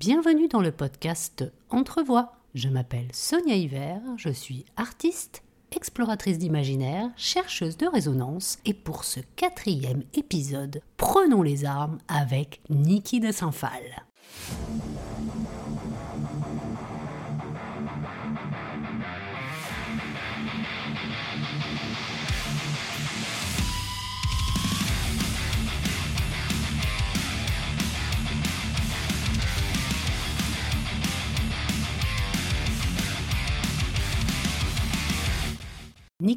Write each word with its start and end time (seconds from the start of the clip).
Bienvenue 0.00 0.48
dans 0.48 0.62
le 0.62 0.72
podcast 0.72 1.44
Entrevoix. 1.68 2.32
Je 2.54 2.70
m'appelle 2.70 3.08
Sonia 3.12 3.54
Hiver, 3.54 4.00
je 4.16 4.30
suis 4.30 4.64
artiste, 4.78 5.42
exploratrice 5.76 6.38
d'imaginaire, 6.38 7.10
chercheuse 7.18 7.76
de 7.76 7.86
résonance 7.86 8.60
et 8.64 8.72
pour 8.72 9.04
ce 9.04 9.20
quatrième 9.36 10.02
épisode, 10.14 10.80
prenons 10.96 11.42
les 11.42 11.66
armes 11.66 11.98
avec 12.08 12.62
Niki 12.70 13.20
de 13.20 13.30
Saint-Phal. 13.30 14.06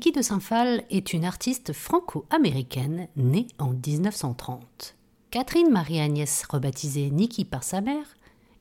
Niki 0.03 0.17
de 0.17 0.21
Saint-Phal 0.21 0.83
est 0.89 1.13
une 1.13 1.23
artiste 1.23 1.71
franco-américaine 1.71 3.07
née 3.15 3.47
en 3.57 3.69
1930. 3.69 4.97
Catherine 5.31 5.69
Marie-Agnès, 5.71 6.43
rebaptisée 6.49 7.09
Niki 7.09 7.45
par 7.45 7.63
sa 7.63 7.79
mère, 7.79 8.17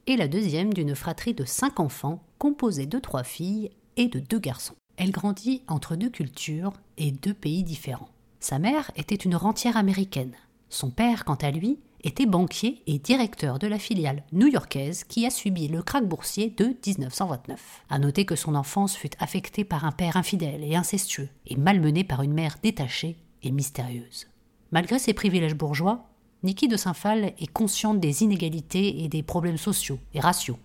est 0.07 0.15
la 0.15 0.29
deuxième 0.29 0.73
d'une 0.73 0.95
fratrie 0.95 1.35
de 1.35 1.45
cinq 1.45 1.81
enfants 1.81 2.23
composée 2.39 2.87
de 2.87 3.01
trois 3.01 3.25
filles 3.25 3.73
et 3.97 4.07
de 4.07 4.21
deux 4.21 4.39
garçons. 4.39 4.77
Elle 4.97 5.11
grandit 5.11 5.63
entre 5.67 5.97
deux 5.97 6.11
cultures 6.11 6.75
et 6.97 7.11
deux 7.11 7.35
pays 7.35 7.65
différents. 7.65 8.11
Sa 8.39 8.61
mère 8.61 8.93
était 8.95 9.17
une 9.17 9.34
rentière 9.34 9.77
américaine. 9.77 10.37
Son 10.69 10.91
père, 10.91 11.25
quant 11.25 11.34
à 11.34 11.51
lui, 11.51 11.81
était 12.05 12.27
banquier 12.27 12.83
et 12.86 12.98
directeur 12.98 13.58
de 13.58 13.67
la 13.67 13.78
filiale 13.78 14.25
new-yorkaise 14.33 15.05
qui 15.05 15.27
a 15.27 15.31
subi 15.31 15.69
le 15.69 15.83
krach 15.83 16.05
boursier 16.05 16.50
de 16.50 16.75
1929. 16.86 17.84
À 17.89 17.98
noter 17.98 18.25
que 18.25 18.36
son 18.36 18.55
enfance 18.55 18.97
fut 18.97 19.11
affectée 19.19 19.64
par 19.64 19.84
un 19.84 19.92
père 19.92 20.17
infidèle 20.17 20.64
et 20.64 20.77
incestueux 20.77 21.28
et 21.47 21.56
malmené 21.56 22.05
par 22.05 22.22
une 22.22 22.33
mère 22.33 22.56
détachée 22.62 23.17
et 23.42 23.50
mystérieuse. 23.50 24.27
Malgré 24.70 24.98
ses 24.98 25.14
privilèges 25.14 25.55
bourgeois, 25.55 26.09
Niki 26.42 26.67
de 26.67 26.77
Saint-Phal 26.77 27.34
est 27.39 27.53
consciente 27.53 28.00
des 28.00 28.22
inégalités 28.22 29.05
et 29.05 29.09
des 29.09 29.22
problèmes 29.22 29.59
sociaux 29.59 29.98
et 30.14 30.20
raciaux. 30.20 30.59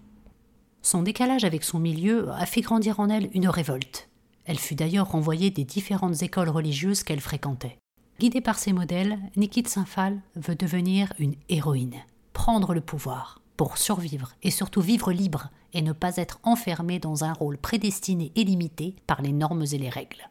Son 0.82 1.04
décalage 1.04 1.44
avec 1.44 1.64
son 1.64 1.80
milieu 1.80 2.32
a 2.32 2.46
fait 2.46 2.62
grandir 2.62 3.00
en 3.00 3.10
elle 3.10 3.30
une 3.34 3.50
révolte. 3.50 4.10
Elle 4.46 4.58
fut 4.58 4.76
d'ailleurs 4.76 5.12
renvoyée 5.12 5.52
des 5.52 5.66
différentes 5.66 6.22
écoles 6.24 6.50
religieuses 6.50 7.04
qu'elle 7.04 7.20
fréquentait. 7.20 7.78
Guidée 8.20 8.42
par 8.42 8.58
ses 8.58 8.74
modèles, 8.74 9.20
Niki 9.36 9.62
de 9.62 9.68
Saint-Phal 9.68 10.20
veut 10.36 10.56
devenir 10.56 11.14
une 11.20 11.36
héroïne, 11.50 11.98
prendre 12.34 12.74
le 12.74 12.82
pouvoir, 12.82 13.42
pour 13.58 13.78
survivre 13.78 14.34
et 14.42 14.50
surtout 14.50 14.82
vivre 14.82 15.12
libre 15.12 15.52
et 15.74 15.84
ne 15.84 15.92
pas 15.92 16.18
être 16.18 16.40
enfermée 16.42 16.98
dans 16.98 17.24
un 17.24 17.34
rôle 17.34 17.60
prédestiné 17.60 18.32
et 18.36 18.44
limité 18.44 18.96
par 19.06 19.22
les 19.22 19.32
normes 19.32 19.66
et 19.72 19.78
les 19.78 19.90
règles. 19.90 20.30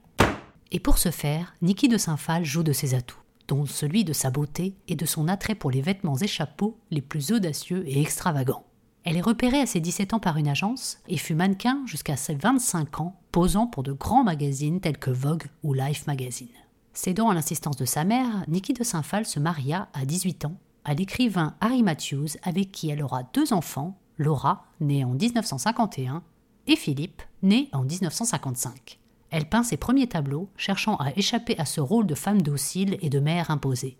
Et 0.73 0.81
pour 0.81 0.99
ce 0.99 1.13
faire, 1.13 1.55
Niki 1.63 1.87
de 1.89 1.97
Saint-Phal 1.97 2.45
joue 2.45 2.65
de 2.65 2.73
ses 2.73 2.95
atouts, 2.95 3.23
dont 3.47 3.67
celui 3.67 4.03
de 4.03 4.13
sa 4.13 4.31
beauté 4.33 4.75
et 4.89 4.97
de 4.97 5.07
son 5.07 5.29
attrait 5.29 5.55
pour 5.55 5.71
les 5.71 5.81
vêtements 5.81 6.17
et 6.17 6.27
chapeaux 6.27 6.81
les 6.91 7.03
plus 7.03 7.31
audacieux 7.31 7.85
et 7.87 8.01
extravagants. 8.01 8.65
Elle 9.05 9.17
est 9.17 9.21
repérée 9.21 9.61
à 9.61 9.67
ses 9.67 9.79
17 9.79 10.15
ans 10.15 10.19
par 10.19 10.39
une 10.39 10.49
agence 10.49 10.99
et 11.07 11.19
fut 11.19 11.37
mannequin 11.37 11.85
jusqu'à 11.87 12.17
ses 12.17 12.35
25 12.35 13.01
ans, 13.01 13.21
posant 13.31 13.69
pour 13.69 13.85
de 13.85 13.93
grands 13.93 14.25
magazines 14.25 14.81
tels 14.81 14.99
que 14.99 15.13
Vogue 15.13 15.47
ou 15.63 15.73
Life 15.73 16.09
Magazine. 16.09 16.49
Cédant 16.97 17.29
à 17.29 17.35
l'insistance 17.35 17.77
de 17.77 17.85
sa 17.85 18.05
mère, 18.05 18.43
Niki 18.49 18.73
de 18.73 18.83
Saint-Phal 18.83 19.27
se 19.27 19.39
maria 19.39 19.89
à 19.93 20.07
18 20.07 20.47
ans 20.47 20.57
à 20.83 20.95
l'écrivain 20.95 21.55
Harry 21.61 21.83
Matthews 21.83 22.39
avec 22.43 22.73
qui 22.73 22.89
elle 22.89 23.03
aura 23.03 23.23
deux 23.35 23.53
enfants, 23.53 23.99
Laura, 24.17 24.65
née 24.81 25.05
en 25.05 25.11
1951, 25.11 26.23
et 26.67 26.75
Philippe, 26.75 27.21
né 27.43 27.69
en 27.73 27.83
1955. 27.83 28.99
Elle 29.29 29.47
peint 29.47 29.63
ses 29.63 29.77
premiers 29.77 30.07
tableaux, 30.07 30.49
cherchant 30.57 30.97
à 30.97 31.15
échapper 31.17 31.59
à 31.59 31.67
ce 31.67 31.83
rôle 31.83 32.07
de 32.07 32.15
femme 32.15 32.41
docile 32.41 32.97
et 33.03 33.11
de 33.11 33.21
mère 33.21 33.51
imposée. 33.51 33.99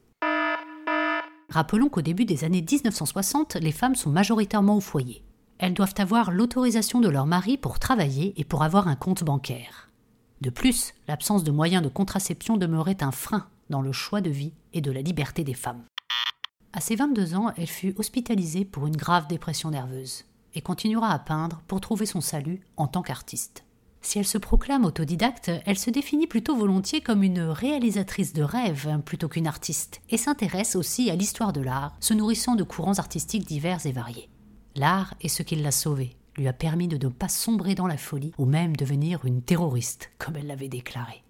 Rappelons 1.51 1.91
qu'au 1.91 2.03
début 2.03 2.25
des 2.25 2.45
années 2.45 2.65
1960, 2.67 3.57
les 3.57 3.73
femmes 3.73 3.95
sont 3.95 4.11
majoritairement 4.11 4.79
au 4.79 4.81
foyer. 4.81 5.23
Elles 5.59 5.75
doivent 5.75 5.95
avoir 5.99 6.31
l'autorisation 6.31 7.03
de 7.03 7.11
leur 7.11 7.27
mari 7.27 7.59
pour 7.59 7.79
travailler 7.79 8.33
et 8.41 8.45
pour 8.45 8.63
avoir 8.63 8.89
un 8.89 8.97
compte 8.97 9.23
bancaire. 9.23 9.86
De 10.41 10.51
plus, 10.51 10.93
l'absence 11.09 11.45
de 11.45 11.51
moyens 11.51 11.83
de 11.83 11.89
contraception 11.89 12.57
demeurait 12.57 13.03
un 13.03 13.11
frein 13.11 13.49
dans 13.71 13.81
le 13.81 13.93
choix 13.93 14.21
de 14.21 14.31
vie 14.31 14.53
et 14.75 14.81
de 14.81 14.93
la 14.93 15.01
liberté 15.01 15.45
des 15.45 15.55
femmes. 15.55 15.85
À 16.73 16.81
ses 16.81 16.97
22 16.97 17.35
ans, 17.35 17.53
elle 17.57 17.67
fut 17.67 17.95
hospitalisée 17.97 18.65
pour 18.65 18.87
une 18.87 18.97
grave 18.97 19.29
dépression 19.29 19.71
nerveuse 19.71 20.25
et 20.55 20.61
continuera 20.61 21.11
à 21.11 21.19
peindre 21.19 21.63
pour 21.67 21.81
trouver 21.81 22.07
son 22.07 22.21
salut 22.21 22.61
en 22.77 22.87
tant 22.87 23.03
qu'artiste. 23.03 23.65
Si 24.03 24.19
elle 24.19 24.27
se 24.27 24.39
proclame 24.39 24.85
autodidacte, 24.85 25.51
elle 25.65 25.79
se 25.79 25.91
définit 25.91 26.27
plutôt 26.27 26.55
volontiers 26.55 27.01
comme 27.01 27.23
une 27.23 27.41
réalisatrice 27.41 28.33
de 28.33 28.43
rêves 28.43 29.01
plutôt 29.05 29.29
qu'une 29.29 29.49
artiste, 29.49 30.01
et 30.11 30.17
s'intéresse 30.17 30.77
aussi 30.77 31.11
à 31.11 31.17
l'histoire 31.17 31.53
de 31.53 31.61
l'art, 31.61 31.97
se 31.99 32.15
nourrissant 32.15 32.55
de 32.55 32.63
courants 32.63 32.99
artistiques 32.99 33.47
divers 33.47 33.85
et 33.85 33.93
variés. 33.93 34.29
L'art 34.77 35.15
est 35.23 35.29
ce 35.29 35.43
qui 35.43 35.57
l'a 35.57 35.73
sauvée, 35.73 36.15
lui 36.37 36.49
a 36.49 36.53
permis 36.53 36.89
de 36.89 37.05
ne 37.05 37.11
pas 37.11 37.29
sombrer 37.29 37.75
dans 37.75 37.87
la 37.87 37.97
folie 37.97 38.33
ou 38.39 38.45
même 38.45 38.77
devenir 38.77 39.25
une 39.25 39.43
terroriste, 39.43 40.11
comme 40.19 40.37
elle 40.37 40.47
l'avait 40.47 40.69
déclaré. 40.69 41.23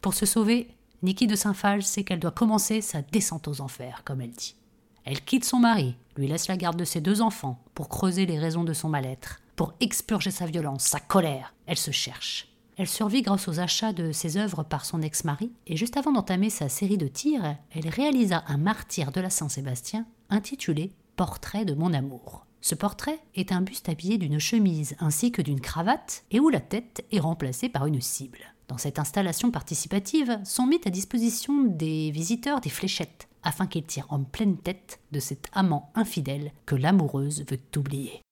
Pour 0.00 0.14
se 0.14 0.24
sauver, 0.24 0.68
Niki 1.02 1.26
de 1.26 1.36
Saint-Phal 1.36 1.82
sait 1.82 2.04
qu'elle 2.04 2.20
doit 2.20 2.30
commencer 2.30 2.80
sa 2.80 3.02
descente 3.02 3.48
aux 3.48 3.60
enfers, 3.60 4.02
comme 4.04 4.20
elle 4.20 4.30
dit. 4.30 4.56
Elle 5.04 5.22
quitte 5.22 5.44
son 5.44 5.58
mari, 5.58 5.96
lui 6.16 6.28
laisse 6.28 6.48
la 6.48 6.56
garde 6.56 6.78
de 6.78 6.84
ses 6.84 7.00
deux 7.00 7.22
enfants 7.22 7.62
pour 7.74 7.88
creuser 7.88 8.26
les 8.26 8.38
raisons 8.38 8.64
de 8.64 8.72
son 8.72 8.88
mal-être, 8.88 9.40
pour 9.56 9.74
expurger 9.80 10.30
sa 10.30 10.46
violence, 10.46 10.84
sa 10.84 11.00
colère. 11.00 11.54
Elle 11.66 11.78
se 11.78 11.90
cherche. 11.90 12.48
Elle 12.76 12.88
survit 12.88 13.22
grâce 13.22 13.48
aux 13.48 13.60
achats 13.60 13.92
de 13.92 14.12
ses 14.12 14.38
œuvres 14.38 14.62
par 14.62 14.86
son 14.86 15.02
ex-mari, 15.02 15.52
et 15.66 15.76
juste 15.76 15.96
avant 15.96 16.12
d'entamer 16.12 16.48
sa 16.48 16.68
série 16.68 16.96
de 16.96 17.08
tirs, 17.08 17.56
elle 17.72 17.88
réalisa 17.88 18.44
un 18.46 18.56
martyr 18.56 19.12
de 19.12 19.20
la 19.20 19.28
Saint-Sébastien 19.28 20.06
intitulé 20.30 20.92
Portrait 21.20 21.66
de 21.66 21.74
mon 21.74 21.92
amour. 21.92 22.46
Ce 22.62 22.74
portrait 22.74 23.20
est 23.34 23.52
un 23.52 23.60
buste 23.60 23.90
habillé 23.90 24.16
d'une 24.16 24.38
chemise 24.38 24.96
ainsi 25.00 25.30
que 25.30 25.42
d'une 25.42 25.60
cravate 25.60 26.24
et 26.30 26.40
où 26.40 26.48
la 26.48 26.60
tête 26.60 27.04
est 27.12 27.20
remplacée 27.20 27.68
par 27.68 27.84
une 27.84 28.00
cible. 28.00 28.38
Dans 28.68 28.78
cette 28.78 28.98
installation 28.98 29.50
participative 29.50 30.40
sont 30.46 30.66
mises 30.66 30.80
à 30.86 30.88
disposition 30.88 31.64
des 31.64 32.10
visiteurs 32.10 32.62
des 32.62 32.70
fléchettes 32.70 33.28
afin 33.42 33.66
qu'ils 33.66 33.84
tirent 33.84 34.06
en 34.08 34.24
pleine 34.24 34.56
tête 34.56 35.00
de 35.12 35.20
cet 35.20 35.48
amant 35.52 35.92
infidèle 35.94 36.52
que 36.64 36.74
l'amoureuse 36.74 37.44
veut 37.50 37.60
oublier. 37.76 38.22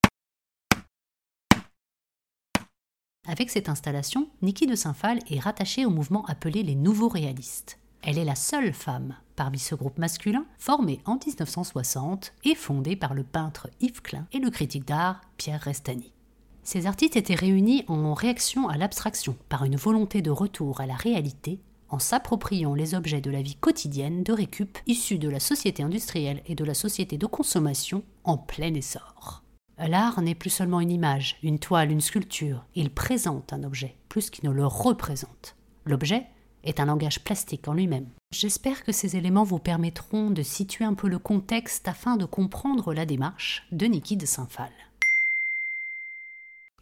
Avec 3.27 3.51
cette 3.51 3.69
installation, 3.69 4.31
Niki 4.41 4.67
de 4.67 4.75
Saint-Phal 4.75 5.19
est 5.29 5.41
rattachée 5.41 5.85
au 5.85 5.91
mouvement 5.91 6.25
appelé 6.25 6.63
les 6.63 6.75
Nouveaux 6.75 7.09
Réalistes. 7.09 7.79
Elle 8.03 8.19
est 8.19 8.25
la 8.25 8.35
seule 8.35 8.73
femme 8.73 9.17
parmi 9.37 9.59
ce 9.59 9.75
groupe 9.75 9.99
masculin 9.99 10.45
formé 10.59 11.01
en 11.05 11.15
1960 11.15 12.33
et 12.45 12.55
fondé 12.55 12.97
par 12.97 13.15
le 13.15 13.23
peintre 13.23 13.69
Yves 13.81 14.03
Klein 14.03 14.27
et 14.33 14.39
le 14.39 14.51
critique 14.51 14.87
d'art 14.87 15.21
Pierre 15.37 15.61
Restani. 15.61 16.13
Ces 16.63 16.87
artistes 16.87 17.17
étaient 17.17 17.35
réunis 17.35 17.85
en 17.89 18.15
réaction 18.15 18.69
à 18.69 18.77
l'abstraction 18.77 19.37
par 19.49 19.65
une 19.65 19.77
volonté 19.77 20.23
de 20.23 20.31
retour 20.31 20.81
à 20.81 20.87
la 20.87 20.97
réalité 20.97 21.61
en 21.89 21.99
s'appropriant 21.99 22.75
les 22.75 22.95
objets 22.95 23.21
de 23.21 23.31
la 23.31 23.43
vie 23.43 23.55
quotidienne 23.55 24.23
de 24.23 24.33
récup 24.33 24.79
issus 24.87 25.19
de 25.19 25.29
la 25.29 25.41
société 25.41 25.83
industrielle 25.83 26.43
et 26.47 26.55
de 26.55 26.65
la 26.65 26.75
société 26.75 27.17
de 27.17 27.27
consommation 27.27 28.03
en 28.25 28.37
plein 28.37 28.75
essor. 28.75 29.43
L'art 29.79 30.21
n'est 30.21 30.35
plus 30.35 30.51
seulement 30.51 30.81
une 30.81 30.91
image, 30.91 31.39
une 31.43 31.59
toile, 31.59 31.91
une 31.91 32.01
sculpture, 32.01 32.67
il 32.75 32.91
présente 32.91 33.53
un 33.53 33.63
objet 33.63 33.97
plus 34.09 34.29
qu'il 34.29 34.49
ne 34.49 34.55
le 34.55 34.67
représente. 34.67 35.57
L'objet 35.85 36.27
est 36.65 36.81
un 36.81 36.87
langage 36.87 37.25
plastique 37.25 37.69
en 37.69 37.75
lui-même. 37.75 38.09
J'espère 38.31 38.85
que 38.85 38.93
ces 38.93 39.17
éléments 39.17 39.45
vous 39.45 39.59
permettront 39.59 40.31
de 40.31 40.43
situer 40.43 40.85
un 40.85 40.95
peu 40.95 41.09
le 41.09 41.19
contexte 41.19 41.89
afin 41.89 42.17
de 42.17 42.25
comprendre 42.25 42.93
la 42.93 43.07
démarche 43.07 43.67
de 43.73 43.87
Niki 43.87 44.17
de 44.17 44.27
Saint-Phal. 44.27 44.71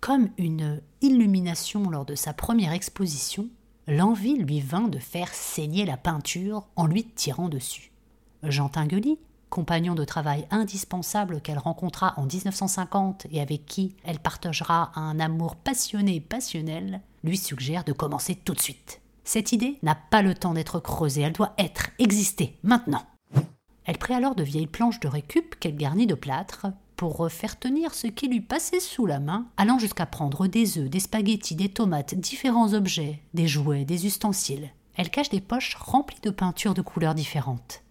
Comme 0.01 0.31
une 0.39 0.83
illumination 1.01 1.89
lors 1.91 2.05
de 2.05 2.15
sa 2.15 2.33
première 2.33 2.73
exposition, 2.73 3.49
l'envie 3.87 4.37
lui 4.37 4.61
vint 4.61 4.89
de 4.89 4.99
faire 4.99 5.33
saigner 5.33 5.85
la 5.85 5.97
peinture 5.97 6.67
en 6.77 6.87
lui 6.87 7.05
tirant 7.05 7.49
dessus. 7.49 7.93
Jean 8.43 8.69
Tinguely, 8.69 9.19
compagnon 9.49 9.95
de 9.95 10.05
travail 10.05 10.47
indispensable 10.51 11.41
qu'elle 11.41 11.59
rencontra 11.59 12.15
en 12.17 12.27
1950 12.27 13.27
et 13.31 13.41
avec 13.41 13.65
qui 13.67 13.95
elle 14.05 14.19
partagera 14.19 14.93
un 14.99 15.19
amour 15.21 15.57
passionné 15.57 16.17
et 16.17 16.21
passionnel, 16.21 17.01
lui 17.25 17.37
suggère 17.37 17.85
de 17.85 17.93
commencer 17.93 18.35
tout 18.35 18.55
de 18.55 18.61
suite. 18.61 19.01
Cette 19.27 19.53
idée 19.53 19.79
n'a 19.83 19.95
pas 19.95 20.23
le 20.23 20.35
temps 20.35 20.55
d'être 20.55 20.81
creusée, 20.81 21.21
elle 21.21 21.35
doit 21.35 21.53
être, 21.59 21.91
exister, 21.99 22.57
maintenant. 22.63 23.03
Elle 23.85 23.99
prit 23.99 24.15
alors 24.15 24.35
de 24.35 24.43
vieilles 24.43 24.67
planches 24.67 25.01
de 25.01 25.09
récup 25.09 25.57
qu'elle 25.61 25.77
garnit 25.77 26.07
de 26.07 26.15
plâtre 26.15 26.69
pour 26.97 27.31
faire 27.31 27.59
tenir 27.59 27.93
ce 27.93 28.07
qui 28.07 28.29
lui 28.29 28.41
passait 28.41 28.81
sous 28.81 29.05
la 29.05 29.21
main, 29.21 29.49
allant 29.59 29.79
jusqu'à 29.79 30.07
prendre 30.07 30.47
des 30.47 30.79
œufs, 30.79 30.89
des 30.89 31.01
spaghettis, 31.01 31.57
des 31.57 31.69
tomates, 31.69 32.15
différents 32.15 32.73
objets, 32.73 33.21
des 33.35 33.47
jouets, 33.47 33.85
des 33.85 34.07
ustensiles. 34.07 34.71
Elle 34.95 35.11
cache 35.11 35.29
des 35.29 35.43
poches 35.43 35.75
remplies 35.75 36.23
de 36.23 36.31
peintures 36.31 36.73
de 36.73 36.81
couleurs 36.81 37.15
différentes. 37.15 37.83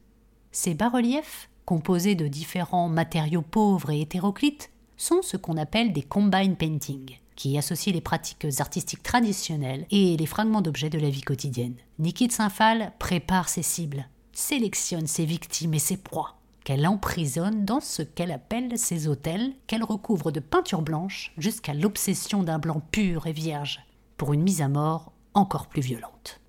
Ces 0.51 0.73
bas-reliefs 0.73 1.49
composés 1.65 2.15
de 2.15 2.27
différents 2.27 2.87
matériaux 2.87 3.41
pauvres 3.41 3.91
et 3.91 4.01
hétéroclites, 4.01 4.71
sont 4.97 5.21
ce 5.21 5.35
qu'on 5.35 5.57
appelle 5.57 5.91
des 5.91 6.03
combine 6.03 6.55
paintings, 6.55 7.19
qui 7.35 7.57
associent 7.57 7.93
les 7.93 8.01
pratiques 8.01 8.47
artistiques 8.59 9.03
traditionnelles 9.03 9.85
et 9.91 10.17
les 10.17 10.25
fragments 10.25 10.61
d'objets 10.61 10.89
de 10.89 10.99
la 10.99 11.09
vie 11.09 11.21
quotidienne. 11.21 11.75
Niki 11.99 12.27
de 12.27 12.31
Saint-Phal 12.31 12.93
prépare 12.99 13.49
ses 13.49 13.63
cibles, 13.63 14.07
sélectionne 14.33 15.07
ses 15.07 15.25
victimes 15.25 15.73
et 15.73 15.79
ses 15.79 15.97
proies, 15.97 16.35
qu'elle 16.63 16.87
emprisonne 16.87 17.65
dans 17.65 17.79
ce 17.79 18.01
qu'elle 18.01 18.31
appelle 18.31 18.77
ses 18.77 19.07
hôtels, 19.07 19.53
qu'elle 19.67 19.83
recouvre 19.83 20.31
de 20.31 20.39
peinture 20.39 20.81
blanche 20.81 21.33
jusqu'à 21.37 21.73
l'obsession 21.73 22.43
d'un 22.43 22.59
blanc 22.59 22.81
pur 22.91 23.27
et 23.27 23.33
vierge, 23.33 23.81
pour 24.17 24.33
une 24.33 24.41
mise 24.41 24.61
à 24.61 24.67
mort 24.67 25.11
encore 25.33 25.67
plus 25.67 25.81
violente. 25.81 26.39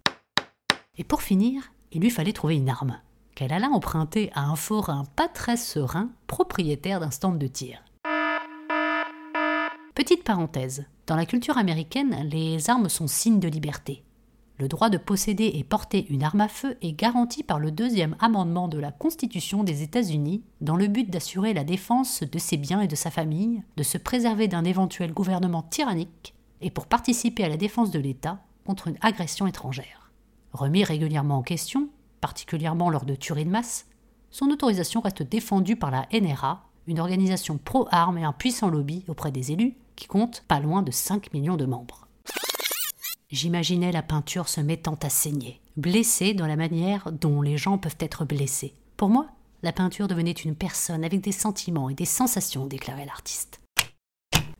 Et 0.98 1.04
pour 1.04 1.22
finir, 1.22 1.72
il 1.92 2.00
lui 2.00 2.10
fallait 2.10 2.32
trouver 2.32 2.56
une 2.56 2.70
arme, 2.70 3.00
qu'elle 3.34 3.52
alla 3.52 3.68
emprunter 3.68 4.30
à 4.34 4.44
un 4.44 4.56
forain 4.56 5.04
pas 5.16 5.28
très 5.28 5.56
serein, 5.56 6.10
propriétaire 6.26 7.00
d'un 7.00 7.10
stand 7.10 7.38
de 7.38 7.46
tir. 7.46 7.82
Petite 9.96 10.24
parenthèse, 10.24 10.84
dans 11.06 11.16
la 11.16 11.24
culture 11.24 11.56
américaine, 11.56 12.28
les 12.30 12.68
armes 12.68 12.90
sont 12.90 13.06
signes 13.06 13.40
de 13.40 13.48
liberté. 13.48 14.04
Le 14.58 14.68
droit 14.68 14.90
de 14.90 14.98
posséder 14.98 15.52
et 15.54 15.64
porter 15.64 16.06
une 16.10 16.22
arme 16.22 16.42
à 16.42 16.48
feu 16.48 16.76
est 16.82 16.92
garanti 16.92 17.42
par 17.42 17.58
le 17.58 17.70
deuxième 17.70 18.14
amendement 18.20 18.68
de 18.68 18.76
la 18.76 18.92
Constitution 18.92 19.64
des 19.64 19.82
États-Unis 19.82 20.44
dans 20.60 20.76
le 20.76 20.88
but 20.88 21.08
d'assurer 21.08 21.54
la 21.54 21.64
défense 21.64 22.22
de 22.22 22.38
ses 22.38 22.58
biens 22.58 22.82
et 22.82 22.88
de 22.88 22.94
sa 22.94 23.10
famille, 23.10 23.62
de 23.78 23.82
se 23.82 23.96
préserver 23.96 24.48
d'un 24.48 24.64
éventuel 24.64 25.14
gouvernement 25.14 25.62
tyrannique 25.62 26.34
et 26.60 26.70
pour 26.70 26.88
participer 26.88 27.44
à 27.44 27.48
la 27.48 27.56
défense 27.56 27.90
de 27.90 27.98
l'État 27.98 28.40
contre 28.66 28.88
une 28.88 28.98
agression 29.00 29.46
étrangère. 29.46 30.12
Remis 30.52 30.84
régulièrement 30.84 31.38
en 31.38 31.42
question, 31.42 31.88
particulièrement 32.20 32.90
lors 32.90 33.06
de 33.06 33.14
tueries 33.14 33.46
de 33.46 33.50
masse, 33.50 33.86
son 34.30 34.50
autorisation 34.50 35.00
reste 35.00 35.22
défendue 35.22 35.76
par 35.76 35.90
la 35.90 36.06
NRA, 36.12 36.66
une 36.86 37.00
organisation 37.00 37.56
pro-armes 37.56 38.18
et 38.18 38.24
un 38.24 38.34
puissant 38.34 38.68
lobby 38.68 39.02
auprès 39.08 39.32
des 39.32 39.52
élus 39.52 39.74
qui 39.96 40.06
compte 40.06 40.44
pas 40.46 40.60
loin 40.60 40.82
de 40.82 40.90
5 40.90 41.32
millions 41.32 41.56
de 41.56 41.66
membres. 41.66 42.06
J'imaginais 43.30 43.90
la 43.90 44.02
peinture 44.02 44.48
se 44.48 44.60
mettant 44.60 44.98
à 45.02 45.08
saigner, 45.08 45.60
blessée 45.76 46.32
dans 46.32 46.46
la 46.46 46.54
manière 46.54 47.10
dont 47.10 47.42
les 47.42 47.56
gens 47.56 47.76
peuvent 47.76 47.96
être 47.98 48.24
blessés. 48.24 48.74
Pour 48.96 49.08
moi, 49.08 49.26
la 49.62 49.72
peinture 49.72 50.06
devenait 50.06 50.30
une 50.30 50.54
personne 50.54 51.04
avec 51.04 51.20
des 51.20 51.32
sentiments 51.32 51.90
et 51.90 51.94
des 51.94 52.04
sensations, 52.04 52.66
déclarait 52.66 53.06
l'artiste. 53.06 53.60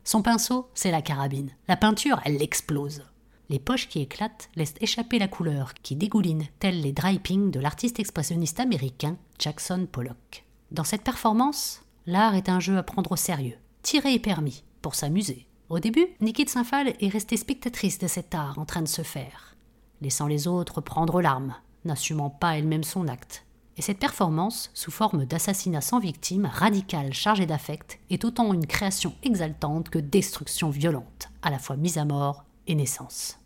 Son 0.03 0.21
pinceau, 0.21 0.69
c'est 0.73 0.91
la 0.91 1.01
carabine. 1.01 1.51
La 1.67 1.77
peinture, 1.77 2.19
elle 2.25 2.37
l'explose. 2.37 3.03
Les 3.49 3.59
poches 3.59 3.87
qui 3.87 4.01
éclatent 4.01 4.49
laissent 4.55 4.75
échapper 4.81 5.19
la 5.19 5.27
couleur 5.27 5.73
qui 5.75 5.95
dégouline, 5.95 6.45
tels 6.59 6.81
les 6.81 6.91
drapings 6.91 7.51
de 7.51 7.59
l'artiste 7.59 7.99
expressionniste 7.99 8.59
américain 8.59 9.17
Jackson 9.39 9.87
Pollock. 9.89 10.43
Dans 10.71 10.83
cette 10.83 11.03
performance, 11.03 11.83
l'art 12.05 12.35
est 12.35 12.49
un 12.49 12.59
jeu 12.59 12.77
à 12.77 12.83
prendre 12.83 13.13
au 13.13 13.15
sérieux. 13.15 13.57
Tirer 13.83 14.13
est 14.13 14.19
permis, 14.19 14.63
pour 14.81 14.95
s'amuser. 14.95 15.47
Au 15.69 15.79
début, 15.79 16.07
Niki 16.21 16.45
de 16.45 16.49
Saint-Phal 16.49 16.93
est 16.99 17.09
restée 17.09 17.37
spectatrice 17.37 17.99
de 17.99 18.07
cet 18.07 18.33
art 18.33 18.57
en 18.57 18.65
train 18.65 18.81
de 18.81 18.87
se 18.87 19.01
faire, 19.01 19.55
laissant 20.01 20.27
les 20.27 20.47
autres 20.47 20.81
prendre 20.81 21.21
l'arme, 21.21 21.55
n'assumant 21.83 22.29
pas 22.29 22.57
elle-même 22.57 22.83
son 22.83 23.07
acte. 23.07 23.43
Et 23.75 23.81
cette 23.81 23.99
performance, 23.99 24.71
sous 24.73 24.89
forme 24.89 25.25
d'assassinat 25.25 25.81
sans 25.81 25.99
victime, 25.99 26.49
radical, 26.51 27.13
chargé 27.13 27.45
d'affect, 27.45 27.99
est 28.09 28.25
autant 28.25 28.53
une 28.53 28.65
création 28.65 29.13
exaltante 29.23 29.89
que 29.89 29.99
destruction 29.99 30.69
violente, 30.69 31.29
à 31.41 31.51
la 31.51 31.59
fois 31.59 31.75
mise 31.75 31.97
à 31.97 32.05
mort 32.05 32.43
et 32.65 32.73
naissance. 32.73 33.37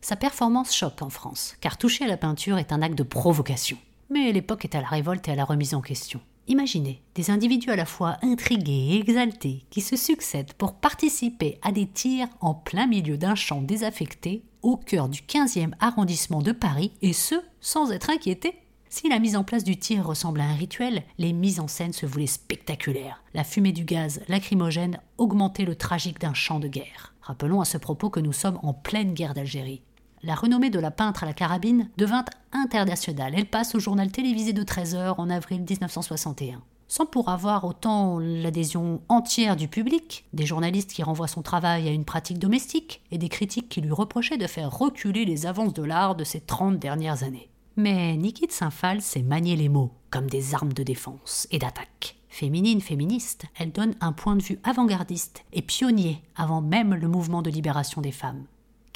Sa 0.00 0.14
performance 0.14 0.72
choque 0.72 1.02
en 1.02 1.10
France, 1.10 1.56
car 1.60 1.76
toucher 1.76 2.04
à 2.04 2.08
la 2.08 2.16
peinture 2.16 2.58
est 2.58 2.72
un 2.72 2.82
acte 2.82 2.96
de 2.96 3.02
provocation. 3.02 3.76
Mais 4.08 4.30
l'époque 4.30 4.64
est 4.64 4.76
à 4.76 4.80
la 4.80 4.86
révolte 4.86 5.26
et 5.26 5.32
à 5.32 5.34
la 5.34 5.44
remise 5.44 5.74
en 5.74 5.80
question. 5.80 6.20
Imaginez 6.48 7.02
des 7.16 7.30
individus 7.30 7.70
à 7.70 7.76
la 7.76 7.86
fois 7.86 8.18
intrigués 8.22 8.90
et 8.92 9.00
exaltés 9.00 9.64
qui 9.68 9.80
se 9.80 9.96
succèdent 9.96 10.52
pour 10.52 10.74
participer 10.74 11.58
à 11.62 11.72
des 11.72 11.86
tirs 11.86 12.28
en 12.40 12.54
plein 12.54 12.86
milieu 12.86 13.16
d'un 13.18 13.34
champ 13.34 13.62
désaffecté 13.62 14.44
au 14.62 14.76
cœur 14.76 15.08
du 15.08 15.22
15e 15.22 15.72
arrondissement 15.80 16.42
de 16.42 16.52
Paris, 16.52 16.92
et 17.02 17.12
ce, 17.12 17.36
sans 17.60 17.92
être 17.92 18.10
inquiétés. 18.10 18.54
Si 18.88 19.08
la 19.08 19.18
mise 19.18 19.36
en 19.36 19.44
place 19.44 19.64
du 19.64 19.76
tir 19.76 20.06
ressemble 20.06 20.40
à 20.40 20.44
un 20.44 20.54
rituel, 20.54 21.02
les 21.18 21.32
mises 21.32 21.60
en 21.60 21.68
scène 21.68 21.92
se 21.92 22.06
voulaient 22.06 22.26
spectaculaires. 22.26 23.22
La 23.34 23.44
fumée 23.44 23.72
du 23.72 23.84
gaz 23.84 24.20
lacrymogène 24.28 25.00
augmentait 25.18 25.64
le 25.64 25.74
tragique 25.74 26.20
d'un 26.20 26.34
champ 26.34 26.60
de 26.60 26.68
guerre. 26.68 27.14
Rappelons 27.20 27.60
à 27.60 27.64
ce 27.64 27.78
propos 27.78 28.10
que 28.10 28.20
nous 28.20 28.32
sommes 28.32 28.58
en 28.62 28.72
pleine 28.72 29.14
guerre 29.14 29.34
d'Algérie 29.34 29.82
la 30.26 30.34
renommée 30.34 30.70
de 30.70 30.80
la 30.80 30.90
peintre 30.90 31.22
à 31.22 31.26
la 31.26 31.32
carabine 31.32 31.88
devint 31.96 32.24
internationale. 32.52 33.32
Elle 33.36 33.46
passe 33.46 33.74
au 33.76 33.78
journal 33.78 34.10
télévisé 34.10 34.52
de 34.52 34.64
13h 34.64 35.14
en 35.18 35.30
avril 35.30 35.60
1961. 35.60 36.62
Sans 36.88 37.06
pour 37.06 37.28
avoir 37.28 37.64
autant 37.64 38.18
l'adhésion 38.18 39.00
entière 39.08 39.56
du 39.56 39.68
public, 39.68 40.24
des 40.32 40.46
journalistes 40.46 40.92
qui 40.92 41.02
renvoient 41.02 41.28
son 41.28 41.42
travail 41.42 41.88
à 41.88 41.92
une 41.92 42.04
pratique 42.04 42.38
domestique 42.38 43.02
et 43.12 43.18
des 43.18 43.28
critiques 43.28 43.68
qui 43.68 43.80
lui 43.80 43.92
reprochaient 43.92 44.36
de 44.36 44.46
faire 44.46 44.76
reculer 44.76 45.24
les 45.24 45.46
avances 45.46 45.74
de 45.74 45.82
l'art 45.82 46.16
de 46.16 46.24
ces 46.24 46.40
30 46.40 46.78
dernières 46.78 47.22
années. 47.22 47.48
Mais 47.76 48.16
Niki 48.16 48.46
de 48.46 48.52
Saint-Phal 48.52 49.02
sait 49.02 49.22
manier 49.22 49.54
les 49.56 49.68
mots 49.68 49.92
comme 50.10 50.28
des 50.28 50.54
armes 50.54 50.72
de 50.72 50.82
défense 50.82 51.46
et 51.50 51.58
d'attaque. 51.58 52.16
Féminine, 52.28 52.80
féministe, 52.80 53.44
elle 53.58 53.72
donne 53.72 53.94
un 54.00 54.12
point 54.12 54.36
de 54.36 54.42
vue 54.42 54.58
avant-gardiste 54.64 55.44
et 55.52 55.62
pionnier 55.62 56.22
avant 56.34 56.60
même 56.60 56.94
le 56.94 57.08
mouvement 57.08 57.42
de 57.42 57.50
libération 57.50 58.00
des 58.00 58.12
femmes 58.12 58.44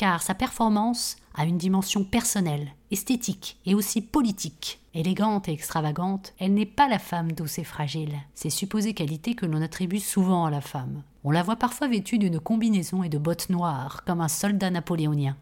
car 0.00 0.22
sa 0.22 0.34
performance 0.34 1.16
a 1.34 1.44
une 1.44 1.58
dimension 1.58 2.04
personnelle, 2.04 2.72
esthétique 2.90 3.60
et 3.66 3.74
aussi 3.74 4.00
politique. 4.00 4.80
Élégante 4.94 5.46
et 5.46 5.52
extravagante, 5.52 6.32
elle 6.38 6.54
n'est 6.54 6.64
pas 6.64 6.88
la 6.88 6.98
femme 6.98 7.32
douce 7.32 7.58
et 7.58 7.64
fragile, 7.64 8.16
ces 8.34 8.48
supposées 8.48 8.94
qualités 8.94 9.34
que 9.34 9.44
l'on 9.44 9.60
attribue 9.60 10.00
souvent 10.00 10.46
à 10.46 10.50
la 10.50 10.62
femme. 10.62 11.02
On 11.22 11.30
la 11.30 11.42
voit 11.42 11.56
parfois 11.56 11.86
vêtue 11.86 12.16
d'une 12.16 12.40
combinaison 12.40 13.02
et 13.02 13.10
de 13.10 13.18
bottes 13.18 13.50
noires, 13.50 14.02
comme 14.06 14.22
un 14.22 14.28
soldat 14.28 14.70
napoléonien. 14.70 15.36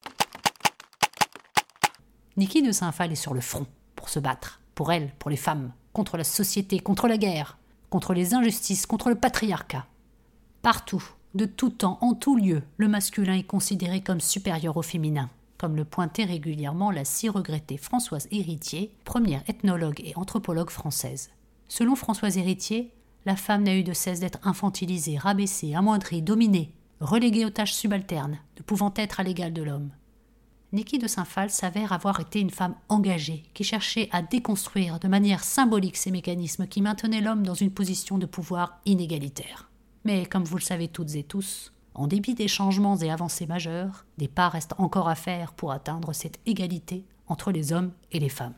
Niki 2.37 2.61
de 2.61 2.73
Saint-Phal 2.73 3.13
est 3.13 3.15
sur 3.15 3.35
le 3.35 3.41
front, 3.41 3.69
pour 3.95 4.09
se 4.09 4.19
battre, 4.19 4.61
pour 4.75 4.91
elle, 4.91 5.13
pour 5.21 5.31
les 5.31 5.37
femmes, 5.37 5.73
contre 5.93 6.17
la 6.17 6.25
société, 6.25 6.81
contre 6.81 7.07
la 7.07 7.17
guerre, 7.17 7.59
contre 7.91 8.13
les 8.13 8.35
injustices, 8.35 8.87
contre 8.87 9.09
le 9.09 9.21
patriarcat. 9.21 9.87
Partout, 10.63 11.05
de 11.35 11.45
tout 11.45 11.71
temps, 11.71 11.99
en 12.01 12.15
tout 12.15 12.37
lieu, 12.37 12.63
le 12.79 12.89
masculin 12.89 13.35
est 13.35 13.43
considéré 13.43 14.01
comme 14.01 14.21
supérieur 14.21 14.77
au 14.77 14.83
féminin, 14.83 15.29
comme 15.59 15.77
le 15.77 15.85
pointait 15.85 16.25
régulièrement 16.25 16.91
la 16.91 17.05
si 17.05 17.29
regrettée 17.29 17.77
Françoise 17.77 18.29
Héritier, 18.31 18.93
première 19.05 19.43
ethnologue 19.49 20.01
et 20.05 20.17
anthropologue 20.17 20.71
française. 20.71 21.31
Selon 21.69 21.97
Françoise 21.97 22.39
Héritier, 22.39 22.93
la 23.27 23.37
femme 23.37 23.65
n'a 23.65 23.77
eu 23.77 23.83
de 23.83 23.93
cesse 23.93 24.21
d'être 24.21 24.39
infantilisée, 24.43 25.19
rabaissée, 25.19 25.75
amoindrie, 25.75 26.23
dominée, 26.23 26.73
reléguée 27.01 27.45
aux 27.45 27.51
tâches 27.51 27.75
subalternes, 27.75 28.39
ne 28.57 28.63
pouvant 28.63 28.95
être 28.97 29.21
à 29.21 29.23
l'égal 29.23 29.53
de 29.53 29.63
l'homme. 29.63 29.91
Niki 30.73 30.99
de 30.99 31.07
Saint-Phal 31.07 31.51
s'avère 31.51 31.93
avoir 31.93 32.21
été 32.21 32.41
une 32.41 32.51
femme 32.51 32.75
engagée, 32.89 33.45
qui 33.53 33.65
cherchait 33.65 34.09
à 34.13 34.23
déconstruire 34.23 34.99
de 34.99 35.09
manière 35.09 35.45
symbolique 35.45 35.97
ces 35.97 36.11
mécanismes 36.11 36.67
qui 36.67 36.81
maintenaient 36.83 37.21
l'homme 37.21 37.43
dans 37.43 37.55
une 37.55 37.71
position 37.71 38.17
de 38.19 38.27
pouvoir 38.27 38.81
inégalitaire. 38.87 39.68
Mais 40.05 40.27
comme 40.27 40.45
vous 40.45 40.57
le 40.57 40.63
savez 40.63 40.89
toutes 40.89 41.15
et 41.15 41.25
tous, 41.25 41.73
en 41.95 42.07
dépit 42.07 42.35
des 42.35 42.49
changements 42.49 42.97
et 42.97 43.11
avancées 43.11 43.47
majeures, 43.47 44.05
des 44.19 44.29
pas 44.29 44.49
restent 44.49 44.75
encore 44.79 45.09
à 45.09 45.15
faire 45.15 45.53
pour 45.53 45.73
atteindre 45.73 46.13
cette 46.13 46.39
égalité 46.47 47.05
entre 47.27 47.51
les 47.51 47.73
hommes 47.73 47.93
et 48.13 48.21
les 48.21 48.29
femmes. 48.29 48.55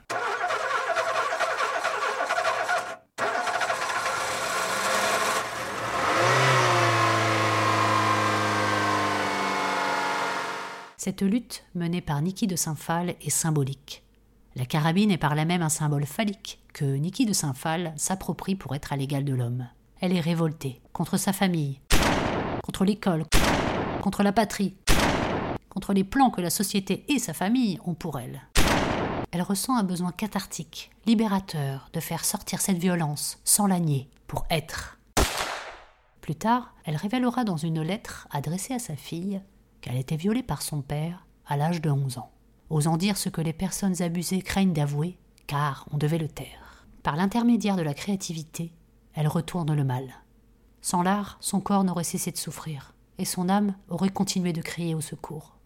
Cette 10.99 11.23
lutte 11.23 11.65
menée 11.75 12.03
par 12.03 12.21
Niki 12.21 12.47
de 12.47 12.57
Saint-Phal 12.57 13.15
est 13.23 13.31
symbolique. 13.31 14.05
La 14.55 14.67
carabine 14.67 15.11
est 15.11 15.17
par 15.17 15.35
là 15.35 15.47
même 15.47 15.63
un 15.63 15.71
symbole 15.71 16.05
phallique 16.05 16.61
que 16.75 16.85
Niki 16.85 17.25
de 17.25 17.33
Saint-Phal 17.33 17.95
s'approprie 17.97 18.55
pour 18.55 18.75
être 18.75 18.93
à 18.93 18.97
l'égal 18.97 19.25
de 19.25 19.33
l'homme. 19.33 19.67
Elle 20.02 20.16
est 20.16 20.21
révoltée 20.21 20.80
contre 20.95 21.19
sa 21.19 21.35
famille, 21.35 21.78
contre 22.62 22.87
l'école, 22.87 23.26
contre 24.00 24.23
la 24.23 24.33
patrie, 24.33 24.75
contre 25.69 25.92
les 25.92 26.04
plans 26.04 26.30
que 26.30 26.40
la 26.40 26.49
société 26.49 27.04
et 27.09 27.19
sa 27.19 27.35
famille 27.35 27.78
ont 27.85 27.92
pour 27.92 28.19
elle. 28.19 28.40
Elle 29.30 29.42
ressent 29.42 29.76
un 29.76 29.83
besoin 29.83 30.11
cathartique, 30.11 30.90
libérateur, 31.04 31.90
de 31.92 32.00
faire 32.00 32.25
sortir 32.25 32.62
cette 32.62 32.78
violence 32.78 33.40
sans 33.45 33.66
la 33.66 33.78
nier, 33.78 34.09
pour 34.26 34.47
être. 34.49 34.99
Plus 36.23 36.35
tard, 36.35 36.73
elle 36.87 36.97
révélera 36.97 37.45
dans 37.45 37.59
une 37.59 37.83
lettre 37.83 38.26
adressée 38.30 38.73
à 38.73 38.78
sa 38.78 38.97
fille 38.97 39.42
qu'elle 39.83 39.99
était 39.99 40.16
violée 40.16 40.42
par 40.42 40.62
son 40.62 40.80
père 40.80 41.26
à 41.47 41.59
l'âge 41.59 41.83
de 41.83 41.90
11 41.90 42.16
ans, 42.16 42.30
osant 42.71 42.97
dire 42.97 43.19
ce 43.19 43.28
que 43.28 43.42
les 43.42 43.52
personnes 43.52 44.00
abusées 44.00 44.40
craignent 44.40 44.73
d'avouer, 44.73 45.19
car 45.47 45.85
on 45.92 45.99
devait 45.99 46.16
le 46.16 46.28
taire. 46.28 46.87
Par 47.02 47.16
l'intermédiaire 47.16 47.76
de 47.76 47.83
la 47.83 47.95
créativité, 47.95 48.73
elle 49.14 49.29
retourne 49.29 49.75
le 49.75 49.85
mal. 49.85 50.14
Sans 50.83 51.02
l'art, 51.02 51.37
son 51.40 51.61
corps 51.61 51.85
n'aurait 51.85 52.05
cessé 52.05 52.31
de 52.31 52.37
souffrir, 52.37 52.95
et 53.19 53.25
son 53.25 53.49
âme 53.49 53.75
aurait 53.88 54.09
continué 54.09 54.52
de 54.52 54.62
crier 54.62 54.95
au 54.95 55.00
secours. 55.00 55.57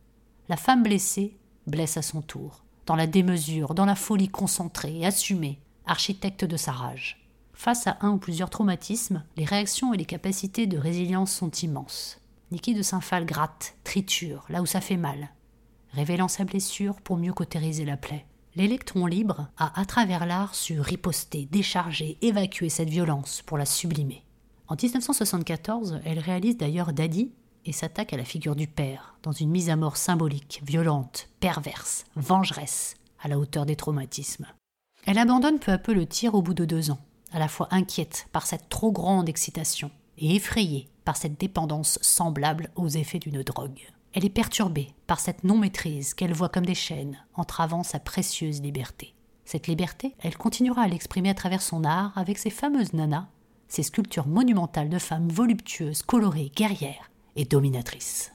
La 0.49 0.57
femme 0.57 0.83
blessée 0.83 1.37
blesse 1.67 1.97
à 1.97 2.03
son 2.03 2.21
tour, 2.21 2.65
dans 2.87 2.97
la 2.97 3.07
démesure, 3.07 3.75
dans 3.75 3.87
la 3.87 3.95
folie 3.95 4.29
concentrée, 4.29 5.07
assumée, 5.07 5.61
architecte 5.87 6.45
de 6.45 6.57
sa 6.57 6.73
rage. 6.73 7.21
Face 7.53 7.87
à 7.87 7.97
un 8.01 8.11
ou 8.11 8.19
plusieurs 8.19 8.51
traumatismes, 8.51 9.25
les 9.37 9.45
réactions 9.45 9.95
et 9.95 9.97
les 9.97 10.05
capacités 10.05 10.67
de 10.67 10.77
résilience 10.77 11.33
sont 11.33 11.51
immenses. 11.51 12.21
Niki 12.51 12.75
de 12.75 12.83
Saint-Phal 12.83 13.25
gratte, 13.25 13.77
triture, 13.85 14.45
là 14.49 14.61
où 14.61 14.67
ça 14.67 14.81
fait 14.81 14.97
mal, 14.97 15.31
révélant 15.93 16.29
sa 16.29 16.45
blessure 16.45 17.01
pour 17.01 17.17
mieux 17.17 17.33
cautériser 17.33 17.85
la 17.85 17.97
plaie. 17.97 18.27
L'électron 18.57 19.07
libre 19.07 19.49
a, 19.57 19.81
à 19.81 19.85
travers 19.85 20.27
l'art, 20.27 20.55
su 20.55 20.81
riposter, 20.81 21.49
décharger, 21.51 22.19
évacuer 22.23 22.69
cette 22.69 22.89
violence 22.89 23.43
pour 23.43 23.59
la 23.59 23.67
sublimer. 23.67 24.23
En 24.69 24.77
1974, 24.81 26.01
elle 26.05 26.21
réalise 26.21 26.57
d'ailleurs 26.57 26.93
Daddy 26.93 27.33
et 27.65 27.73
s'attaque 27.73 28.13
à 28.13 28.17
la 28.17 28.25
figure 28.25 28.55
du 28.55 28.69
père, 28.69 29.17
dans 29.25 29.33
une 29.33 29.51
mise 29.51 29.71
à 29.71 29.77
mort 29.77 29.97
symbolique, 29.97 30.63
violente, 30.65 31.29
perverse, 31.41 32.05
vengeresse, 32.15 32.95
à 33.21 33.29
la 33.29 33.39
hauteur 33.41 33.67
des 33.67 33.77
traumatismes. 33.77 34.47
Elle 35.05 35.19
abandonne 35.19 35.59
peu 35.59 35.73
à 35.73 35.79
peu 35.79 35.93
le 35.93 36.07
tir 36.07 36.35
au 36.35 36.43
bout 36.43 36.55
de 36.55 36.65
deux 36.65 36.93
ans, 36.93 37.01
à 37.33 37.41
la 37.41 37.49
fois 37.49 37.67
inquiète 37.73 38.29
par 38.33 38.47
cette 38.47 38.69
trop 38.69 38.93
grande 38.93 39.29
excitation 39.29 39.91
et 40.19 40.37
effrayée 40.37 40.89
par 41.05 41.17
cette 41.17 41.41
dépendance 41.41 41.99
semblable 42.03 42.71
aux 42.77 42.89
effets 42.89 43.19
d'une 43.19 43.43
drogue. 43.43 43.81
Elle 44.15 44.25
est 44.25 44.31
perturbée 44.31 44.95
par 45.09 45.19
cette 45.19 45.43
non-maîtrise 45.43 46.15
qu'elle 46.15 46.33
voit 46.33 46.49
comme 46.49 46.67
des 46.67 46.77
chaînes 46.77 47.19
entravant 47.35 47.83
sa 47.83 47.99
précieuse 47.99 48.63
liberté. 48.63 49.13
Cette 49.45 49.67
liberté, 49.67 50.15
elle 50.21 50.37
continuera 50.37 50.83
à 50.83 50.89
l'exprimer 50.89 51.31
à 51.31 51.35
travers 51.35 51.61
son 51.61 51.83
art 51.83 52.17
avec 52.17 52.39
ses 52.39 52.51
fameuses 52.51 52.93
nanas, 52.93 53.27
ses 53.67 53.83
sculptures 53.83 54.29
monumentales 54.29 54.89
de 54.89 55.01
femmes 55.01 55.29
voluptueuses, 55.29 56.05
colorées, 56.05 56.53
guerrières 56.55 57.11
et 57.35 57.45
dominatrices. 57.45 58.34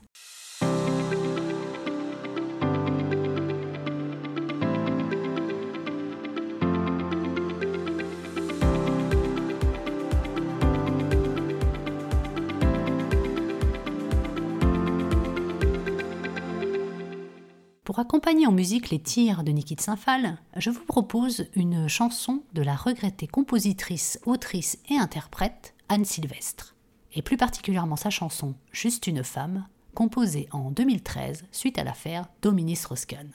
Pour 17.99 18.05
accompagner 18.05 18.47
en 18.47 18.53
musique 18.53 18.91
les 18.91 19.01
tirs 19.01 19.43
de 19.43 19.51
Niki 19.51 19.75
de 19.75 19.81
Saint-Phal, 19.81 20.37
je 20.55 20.69
vous 20.69 20.85
propose 20.85 21.47
une 21.53 21.89
chanson 21.89 22.43
de 22.53 22.61
la 22.61 22.73
regrettée 22.73 23.27
compositrice, 23.27 24.21
autrice 24.25 24.79
et 24.89 24.95
interprète 24.95 25.75
Anne 25.89 26.05
Sylvestre, 26.05 26.77
et 27.11 27.21
plus 27.21 27.35
particulièrement 27.35 27.97
sa 27.97 28.09
chanson 28.09 28.55
Juste 28.71 29.07
une 29.07 29.25
femme, 29.25 29.67
composée 29.95 30.47
en 30.51 30.71
2013 30.71 31.43
suite 31.51 31.77
à 31.77 31.83
l'affaire 31.83 32.29
Dominis 32.41 32.79
Roscan. 32.87 33.27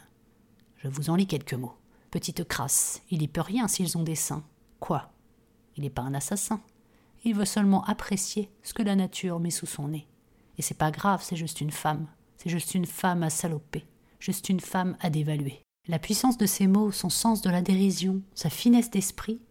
Je 0.79 0.89
vous 0.89 1.11
en 1.11 1.17
lis 1.17 1.27
quelques 1.27 1.53
mots. 1.53 1.77
Petite 2.11 2.45
crasse, 2.45 3.03
il 3.11 3.21
y 3.21 3.29
peut 3.29 3.43
rien 3.43 3.69
s'ils 3.69 3.99
ont 3.99 4.03
des 4.03 4.15
seins. 4.15 4.45
Quoi? 4.81 5.13
Il 5.77 5.83
n'est 5.83 5.91
pas 5.91 6.01
un 6.01 6.15
assassin. 6.15 6.63
Il 7.23 7.35
veut 7.35 7.45
seulement 7.45 7.85
apprécier 7.85 8.49
ce 8.63 8.73
que 8.73 8.83
la 8.83 8.97
nature 8.97 9.41
met 9.41 9.51
sous 9.51 9.67
son 9.67 9.89
nez. 9.89 10.09
Et 10.57 10.63
c'est 10.63 10.73
pas 10.73 10.91
grave, 10.91 11.23
c'est 11.23 11.37
juste 11.37 11.61
une 11.61 11.71
femme. 11.71 12.07
C'est 12.39 12.49
juste 12.49 12.75
une 12.75 12.87
femme 12.87 13.23
à 13.23 13.29
saloper 13.29 13.85
juste 14.25 14.49
une 14.49 14.61
femme 14.61 14.97
à 15.01 15.11
dévaluer. 15.11 15.61
La 15.87 15.99
puissance 15.99 16.39
de 16.39 16.47
ses 16.47 16.67
mots, 16.67 16.91
son 16.91 17.11
sens 17.11 17.43
de 17.43 17.51
la 17.51 17.61
dérision, 17.61 18.23
sa 18.35 18.49
finesse 18.49 18.91
d'esprit, 18.91 19.43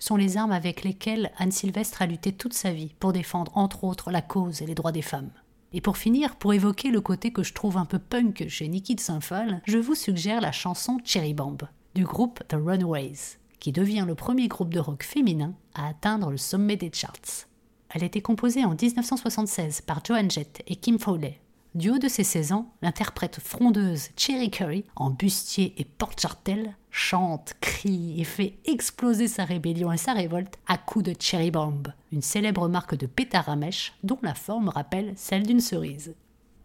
sont 0.00 0.16
les 0.16 0.36
armes 0.36 0.50
avec 0.50 0.82
lesquelles 0.82 1.30
Anne 1.38 1.52
Sylvestre 1.52 2.02
a 2.02 2.06
lutté 2.06 2.32
toute 2.32 2.52
sa 2.52 2.72
vie 2.72 2.92
pour 2.98 3.12
défendre 3.12 3.56
entre 3.56 3.84
autres 3.84 4.10
la 4.10 4.22
cause 4.22 4.62
et 4.62 4.66
les 4.66 4.74
droits 4.74 4.90
des 4.90 5.02
femmes. 5.02 5.30
Et 5.72 5.80
pour 5.80 5.96
finir, 5.96 6.36
pour 6.36 6.52
évoquer 6.54 6.90
le 6.90 7.00
côté 7.00 7.32
que 7.32 7.44
je 7.44 7.54
trouve 7.54 7.76
un 7.76 7.84
peu 7.84 8.00
punk 8.00 8.46
chez 8.48 8.66
Niki 8.66 8.96
de 8.96 9.00
Saint-Phal, 9.00 9.62
je 9.64 9.78
vous 9.78 9.94
suggère 9.94 10.40
la 10.40 10.52
chanson 10.52 10.98
Cherry 11.04 11.32
Bomb 11.32 11.58
du 11.94 12.04
groupe 12.04 12.42
The 12.48 12.56
Runaways, 12.58 13.38
qui 13.60 13.70
devient 13.70 14.04
le 14.06 14.16
premier 14.16 14.48
groupe 14.48 14.74
de 14.74 14.80
rock 14.80 15.04
féminin 15.04 15.54
à 15.74 15.86
atteindre 15.86 16.30
le 16.32 16.36
sommet 16.36 16.76
des 16.76 16.90
charts. 16.92 17.46
Elle 17.90 18.02
a 18.02 18.06
été 18.06 18.20
composée 18.20 18.64
en 18.64 18.74
1976 18.74 19.82
par 19.82 20.04
Joan 20.04 20.28
Jett 20.28 20.62
et 20.66 20.76
Kim 20.76 20.98
Fowley, 20.98 21.40
du 21.76 21.90
haut 21.90 21.98
de 21.98 22.08
ses 22.08 22.24
16 22.24 22.52
ans, 22.52 22.72
l'interprète 22.80 23.38
frondeuse 23.38 24.08
Cherry 24.16 24.50
Curry, 24.50 24.84
en 24.96 25.10
bustier 25.10 25.74
et 25.76 25.84
porte-chartel, 25.84 26.74
chante, 26.90 27.54
crie 27.60 28.18
et 28.18 28.24
fait 28.24 28.58
exploser 28.64 29.28
sa 29.28 29.44
rébellion 29.44 29.92
et 29.92 29.98
sa 29.98 30.14
révolte 30.14 30.58
à 30.66 30.78
coups 30.78 31.04
de 31.04 31.14
cherry 31.20 31.50
bomb, 31.50 31.92
une 32.12 32.22
célèbre 32.22 32.68
marque 32.68 32.96
de 32.96 33.06
pétard 33.06 33.50
à 33.50 33.56
dont 34.02 34.18
la 34.22 34.34
forme 34.34 34.70
rappelle 34.70 35.12
celle 35.16 35.46
d'une 35.46 35.60
cerise. 35.60 36.14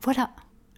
Voilà, 0.01 0.31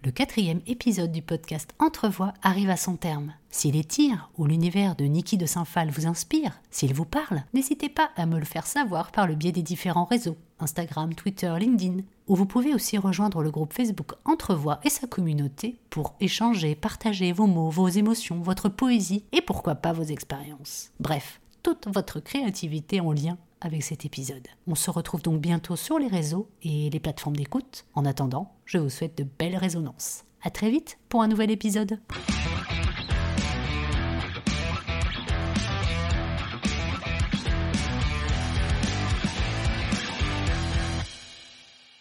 le 0.03 0.11
quatrième 0.11 0.61
épisode 0.65 1.11
du 1.11 1.21
podcast 1.21 1.73
Entrevoix 1.79 2.33
arrive 2.41 2.71
à 2.71 2.75
son 2.75 2.97
terme. 2.97 3.33
Si 3.51 3.71
les 3.71 3.83
tirs 3.83 4.31
ou 4.37 4.47
l'univers 4.47 4.95
de 4.95 5.05
Niki 5.05 5.37
de 5.37 5.45
Saint-Phal 5.45 5.91
vous 5.91 6.07
inspire, 6.07 6.59
s'il 6.71 6.93
vous 6.93 7.05
parle, 7.05 7.43
n'hésitez 7.53 7.87
pas 7.87 8.09
à 8.15 8.25
me 8.25 8.39
le 8.39 8.45
faire 8.45 8.65
savoir 8.65 9.11
par 9.11 9.27
le 9.27 9.35
biais 9.35 9.51
des 9.51 9.61
différents 9.61 10.05
réseaux 10.05 10.37
Instagram, 10.63 11.13
Twitter, 11.13 11.53
LinkedIn, 11.59 12.01
où 12.27 12.35
vous 12.35 12.45
pouvez 12.45 12.73
aussi 12.73 12.97
rejoindre 12.97 13.43
le 13.43 13.51
groupe 13.51 13.73
Facebook 13.73 14.13
Entrevoix 14.25 14.79
et 14.83 14.89
sa 14.89 15.07
communauté 15.07 15.77
pour 15.89 16.15
échanger, 16.19 16.75
partager 16.75 17.31
vos 17.31 17.47
mots, 17.47 17.69
vos 17.69 17.89
émotions, 17.89 18.41
votre 18.41 18.69
poésie 18.69 19.25
et 19.31 19.41
pourquoi 19.41 19.75
pas 19.75 19.93
vos 19.93 20.03
expériences. 20.03 20.91
Bref, 20.99 21.39
toute 21.61 21.87
votre 21.93 22.19
créativité 22.19 22.99
en 22.99 23.11
lien 23.11 23.37
avec 23.61 23.83
cet 23.83 24.05
épisode. 24.05 24.47
On 24.67 24.75
se 24.75 24.91
retrouve 24.91 25.21
donc 25.21 25.39
bientôt 25.39 25.75
sur 25.75 25.97
les 25.97 26.07
réseaux 26.07 26.49
et 26.61 26.89
les 26.89 26.99
plateformes 26.99 27.35
d'écoute. 27.35 27.85
En 27.93 28.05
attendant, 28.05 28.53
je 28.65 28.77
vous 28.77 28.89
souhaite 28.89 29.17
de 29.17 29.25
belles 29.39 29.57
résonances. 29.57 30.23
À 30.43 30.49
très 30.49 30.69
vite 30.69 30.97
pour 31.09 31.21
un 31.21 31.29
nouvel 31.29 31.51
épisode. 31.51 31.99